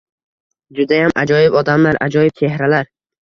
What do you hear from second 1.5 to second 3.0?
odamlar, ajoyib chehralar